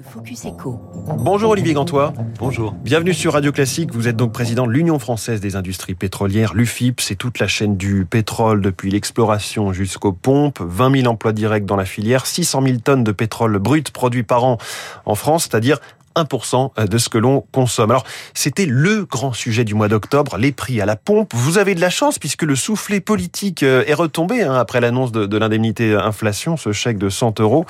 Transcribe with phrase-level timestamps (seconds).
[0.00, 0.80] Le Focus Echo.
[1.18, 2.14] Bonjour Olivier Gantois.
[2.38, 2.72] Bonjour.
[2.72, 3.92] Bienvenue sur Radio Classique.
[3.92, 7.02] Vous êtes donc président de l'Union française des industries pétrolières, l'UFIP.
[7.02, 10.58] C'est toute la chaîne du pétrole depuis l'exploration jusqu'aux pompes.
[10.62, 14.44] 20 000 emplois directs dans la filière, 600 000 tonnes de pétrole brut produits par
[14.44, 14.56] an
[15.04, 15.80] en France, c'est-à-dire
[16.16, 17.90] 1% de ce que l'on consomme.
[17.90, 18.04] Alors,
[18.34, 21.32] c'était le grand sujet du mois d'octobre, les prix à la pompe.
[21.34, 25.12] Vous avez de la chance puisque le soufflet politique euh, est retombé hein, après l'annonce
[25.12, 27.64] de, l'indemnité inflation, ce chèque de 100 euros.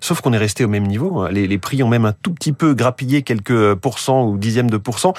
[0.00, 1.20] Sauf qu'on est resté au même niveau.
[1.20, 1.30] Hein.
[1.30, 4.76] Les, les, prix ont même un tout petit peu grappillé quelques pourcents ou dixièmes de
[4.76, 5.14] pourcents.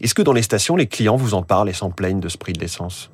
[0.00, 2.38] Est-ce que dans les stations, les clients vous en parlent et s'en plaignent de ce
[2.38, 3.10] prix de l'essence?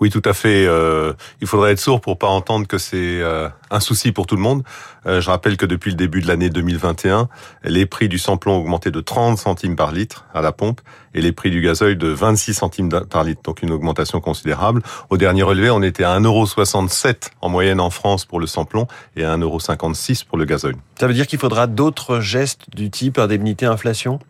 [0.00, 0.66] Oui, tout à fait.
[0.66, 4.36] Euh, il faudrait être sourd pour pas entendre que c'est euh, un souci pour tout
[4.36, 4.62] le monde.
[5.06, 7.28] Euh, je rappelle que depuis le début de l'année 2021,
[7.64, 10.80] les prix du samplon ont augmenté de 30 centimes par litre à la pompe
[11.14, 14.82] et les prix du gasoil de 26 centimes par litre, donc une augmentation considérable.
[15.10, 19.24] Au dernier relevé, on était à 1,67€ en moyenne en France pour le samplon et
[19.24, 20.74] à 1,56€ pour le gasoil.
[21.00, 24.20] Ça veut dire qu'il faudra d'autres gestes du type indemnité inflation?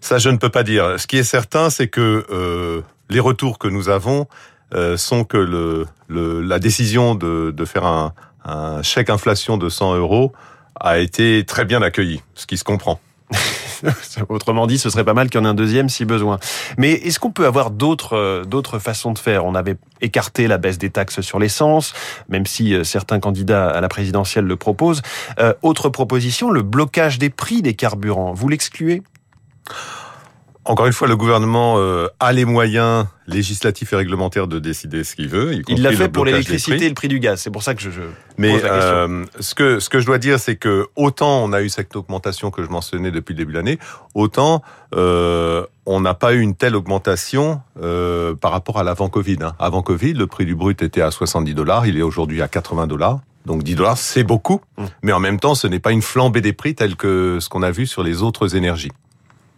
[0.00, 0.98] Ça, je ne peux pas dire.
[0.98, 4.26] Ce qui est certain, c'est que les retours que nous avons
[4.74, 8.12] euh, sont que le, le, la décision de, de faire un,
[8.44, 10.32] un, chèque inflation de 100 euros
[10.78, 13.00] a été très bien accueillie, ce qui se comprend.
[14.28, 16.38] Autrement dit, ce serait pas mal qu'il y en ait un deuxième si besoin.
[16.78, 19.44] Mais est-ce qu'on peut avoir d'autres euh, d'autres façons de faire?
[19.44, 21.92] On avait écarté la baisse des taxes sur l'essence,
[22.28, 25.02] même si euh, certains candidats à la présidentielle le proposent.
[25.38, 28.32] Euh, autre proposition, le blocage des prix des carburants.
[28.32, 29.02] Vous l'excluez?
[30.66, 35.14] Encore une fois, le gouvernement euh, a les moyens législatifs et réglementaires de décider ce
[35.14, 35.62] qu'il veut.
[35.68, 37.40] Il l'a fait pour l'électricité et le prix du gaz.
[37.40, 37.90] C'est pour ça que je.
[37.90, 38.00] je
[38.36, 38.88] Mais pose la question.
[38.88, 41.94] Euh, ce que ce que je dois dire, c'est que autant on a eu cette
[41.96, 43.78] augmentation que je mentionnais depuis le début de l'année,
[44.14, 44.62] autant
[44.94, 49.38] euh, on n'a pas eu une telle augmentation euh, par rapport à l'avant Covid.
[49.42, 49.52] Hein.
[49.58, 52.86] Avant Covid, le prix du brut était à 70 dollars, il est aujourd'hui à 80
[52.86, 53.20] dollars.
[53.44, 54.84] Donc 10 dollars, c'est beaucoup, mmh.
[55.02, 57.62] mais en même temps, ce n'est pas une flambée des prix telle que ce qu'on
[57.62, 58.90] a vu sur les autres énergies.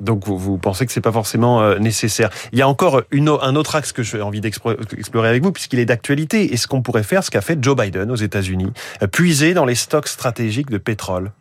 [0.00, 2.30] Donc vous, pensez que c'est pas forcément euh, nécessaire.
[2.52, 5.86] Il y a encore un autre axe que j'ai envie d'explorer avec vous, puisqu'il est
[5.86, 6.52] d'actualité.
[6.52, 8.72] Est-ce qu'on pourrait faire ce qu'a fait Joe Biden aux États-Unis,
[9.02, 11.32] euh, puiser dans les stocks stratégiques de pétrole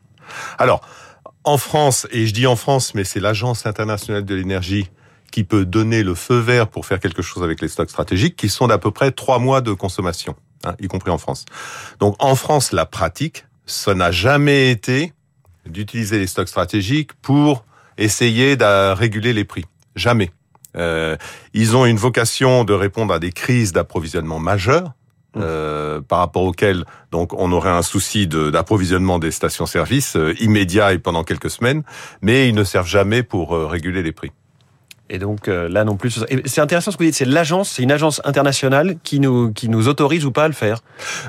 [0.58, 0.82] Alors,
[1.44, 4.90] en France, et je dis en France, mais c'est l'Agence internationale de l'énergie
[5.32, 8.50] qui peut donner le feu vert pour faire quelque chose avec les stocks stratégiques, qui
[8.50, 11.46] sont d'à peu près trois mois de consommation, hein, y compris en France.
[12.00, 15.14] Donc en France, la pratique, ça n'a jamais été
[15.66, 17.66] d'utiliser les stocks stratégiques pour
[17.98, 19.66] essayer de réguler les prix.
[19.96, 20.32] Jamais.
[20.76, 21.18] Euh,
[21.54, 24.94] ils ont une vocation de répondre à des crises d'approvisionnement majeures.
[25.36, 25.42] Mmh.
[25.44, 31.00] Euh, par rapport auxquelles donc on aurait un souci d'approvisionnement des stations-service euh, immédiat et
[31.00, 31.84] pendant quelques semaines,
[32.22, 34.32] mais ils ne servent jamais pour euh, réguler les prix.
[35.10, 37.16] Et donc là non plus, c'est intéressant ce que vous dites.
[37.16, 40.54] C'est l'agence, c'est une agence internationale qui nous qui nous autorise ou pas à le
[40.54, 40.80] faire?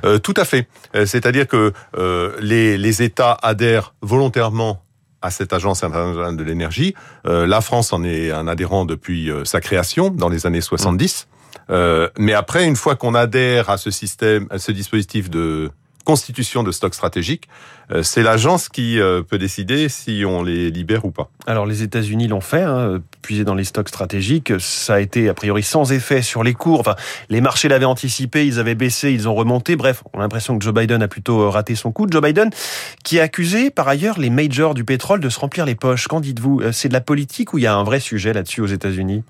[0.05, 0.67] Euh, tout à fait.
[1.07, 1.73] C'est-à-dire que
[2.41, 4.83] les les États adhèrent volontairement
[5.23, 6.95] à cette agence internationale de l'énergie.
[7.27, 11.29] Euh, la France en est un adhérent depuis euh, sa création dans les années 70.
[11.71, 15.71] Euh, mais après, une fois qu'on adhère à ce système, à ce dispositif de
[16.09, 17.51] constitution de stocks stratégiques,
[17.93, 21.29] euh, c'est l'agence qui euh, peut décider si on les libère ou pas.
[21.47, 24.59] Alors les États-Unis l'ont fait, hein, puiser dans les stocks stratégiques.
[24.59, 26.81] Ça a été a priori sans effet sur les cours.
[26.81, 26.97] Enfin,
[27.29, 29.77] les marchés l'avaient anticipé, ils avaient baissé, ils ont remonté.
[29.77, 32.07] Bref, on a l'impression que Joe Biden a plutôt euh, raté son coup.
[32.11, 32.49] Joe Biden
[33.05, 36.09] qui a accusé par ailleurs les majors du pétrole de se remplir les poches.
[36.09, 36.63] Qu'en dites-vous?
[36.73, 39.25] C'est de la politique ou il y a un vrai sujet là-dessus aux États-Unis?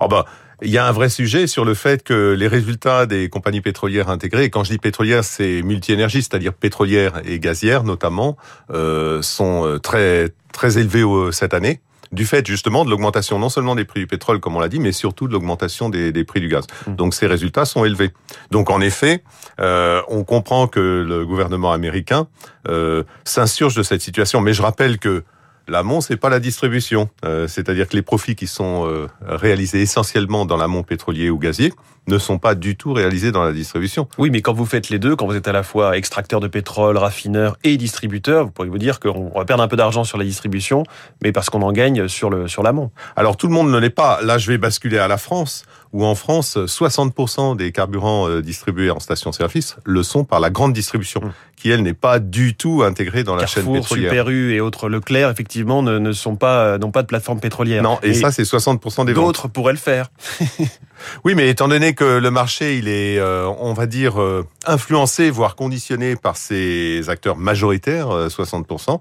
[0.00, 0.26] Oh bah,
[0.62, 4.08] il y a un vrai sujet sur le fait que les résultats des compagnies pétrolières
[4.08, 8.36] intégrées, et quand je dis pétrolières, c'est multi-énergie, c'est-à-dire pétrolières et gazières notamment,
[8.70, 11.80] euh, sont très très élevés cette année
[12.12, 14.78] du fait justement de l'augmentation non seulement des prix du pétrole, comme on l'a dit,
[14.78, 16.66] mais surtout de l'augmentation des, des, prix du gaz.
[16.86, 16.94] Mmh.
[16.94, 18.12] Donc ces résultats sont élevés.
[18.50, 19.24] Donc en effet,
[19.60, 22.28] euh, on comprend que le gouvernement américain
[22.68, 24.40] euh, s'insurge de cette situation.
[24.40, 25.24] Mais je rappelle que
[25.68, 30.44] L'amont, c'est pas la distribution, euh, c'est-à-dire que les profits qui sont euh, réalisés essentiellement
[30.44, 31.72] dans l'amont pétrolier ou gazier
[32.08, 34.08] ne sont pas du tout réalisés dans la distribution.
[34.18, 36.48] Oui, mais quand vous faites les deux, quand vous êtes à la fois extracteur de
[36.48, 40.18] pétrole, raffineur et distributeur, vous pourriez vous dire qu'on va perdre un peu d'argent sur
[40.18, 40.84] la distribution,
[41.22, 42.90] mais parce qu'on en gagne sur le sur l'amont.
[43.16, 44.20] Alors tout le monde ne l'est pas.
[44.22, 48.90] Là, je vais basculer à la France, où en France, 60% des carburants euh, distribués
[48.90, 51.32] en station-service le sont par la grande distribution, mmh.
[51.56, 54.10] qui elle n'est pas du tout intégrée dans la chaîne pétrolière.
[54.10, 57.82] Super U et autres Leclerc, effectivement, ne, ne sont pas n'ont pas de plateforme pétrolière.
[57.82, 59.26] Non, et, et ça c'est 60% des ventes.
[59.26, 60.10] D'autres pourraient le faire.
[61.24, 65.30] oui, mais étant donné que le marché, il est, euh, on va dire, euh, influencé,
[65.30, 69.00] voire conditionné par ces acteurs majoritaires, euh, 60%,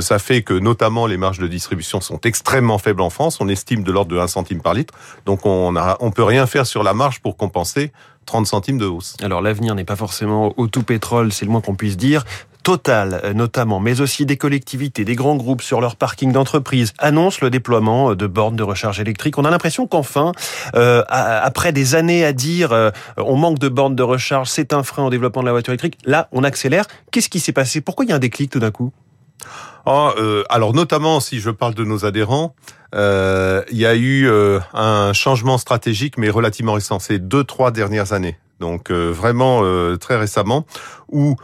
[0.00, 3.40] ça fait que notamment les marges de distribution sont extrêmement faibles en France.
[3.40, 4.94] On estime de l'ordre de 1 centime par litre.
[5.26, 7.92] Donc on a, on peut rien faire sur la marge pour compenser
[8.26, 9.16] 30 centimes de hausse.
[9.22, 12.24] Alors l'avenir n'est pas forcément au tout pétrole, c'est le moins qu'on puisse dire.
[12.62, 17.38] Total euh, notamment, mais aussi des collectivités, des grands groupes sur leur parking d'entreprise annoncent
[17.42, 19.36] le déploiement de bornes de recharge électrique.
[19.36, 20.32] On a l'impression qu'enfin,
[20.76, 24.84] euh, après des années à dire euh, on manque de bornes de recharge, c'est un
[24.84, 26.84] frein au développement de la voiture électrique, là on accélère.
[27.10, 27.80] Qu'est-ce qui s'est passé?
[27.80, 28.92] Pourquoi il y a un déclic tout d'un coup?
[29.84, 30.14] Ah,
[30.48, 32.54] alors notamment si je parle de nos adhérents,
[32.92, 34.30] il y a eu
[34.72, 38.38] un changement stratégique mais relativement récent, ces deux trois dernières années.
[38.60, 39.62] Donc vraiment
[39.98, 40.64] très récemment
[41.08, 41.34] où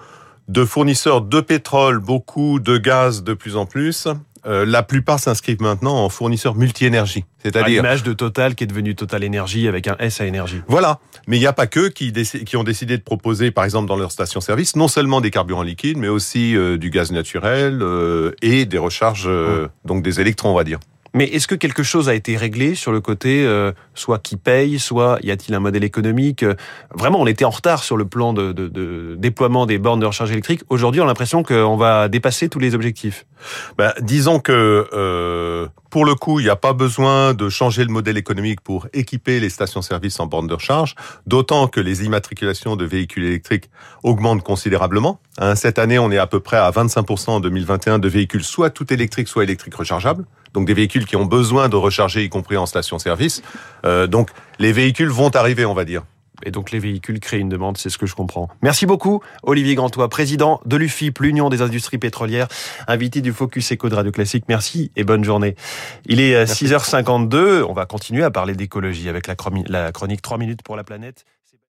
[0.48, 4.08] de fournisseurs de pétrole, beaucoup de gaz de plus en plus.
[4.46, 7.24] Euh, la plupart s'inscrivent maintenant en fournisseurs multi-énergie.
[7.42, 10.62] C'est-à-dire l'image de Total qui est devenue Total Énergie avec un S à énergie.
[10.68, 13.88] Voilà, mais il n'y a pas que qui, qui, ont décidé de proposer, par exemple
[13.88, 18.32] dans leur station-service, non seulement des carburants liquides, mais aussi euh, du gaz naturel euh,
[18.40, 19.28] et des recharges,
[19.84, 20.78] donc des électrons, on va dire.
[21.18, 24.78] Mais est-ce que quelque chose a été réglé sur le côté euh, soit qui paye,
[24.78, 26.54] soit y a-t-il un modèle économique euh,
[26.94, 30.60] Vraiment, on était en retard sur le plan de, déploiement des bornes de recharge électrique.
[30.68, 33.26] Aujourd'hui, on a l'impression qu'on va dépasser tous les objectifs.
[33.76, 37.90] Ben, disons que euh, pour le coup, il n'y a pas besoin de changer le
[37.90, 40.94] modèle économique pour équiper les stations-service en bornes de recharge,
[41.26, 43.70] d'autant que les immatriculations de véhicules électriques
[44.02, 45.20] augmentent considérablement.
[45.38, 48.70] Hein, cette année, on est à peu près à 25% en 2021 de véhicules soit
[48.70, 50.24] tout électriques, soit électriques rechargeables
[50.54, 53.42] donc des véhicules qui ont besoin de recharger, y compris en station-service.
[53.84, 56.02] Euh, donc les véhicules vont arriver, on va dire.
[56.44, 58.48] Et donc les véhicules créent une demande, c'est ce que je comprends.
[58.62, 62.48] Merci beaucoup, Olivier Grantois, président de l'UFIP, l'Union des industries pétrolières,
[62.86, 64.44] invité du Focus Eco de Radio Classique.
[64.48, 65.56] Merci et bonne journée.
[66.06, 69.34] Il est 6h52, on va continuer à parler d'écologie avec la
[69.92, 71.24] chronique 3 minutes pour la planète.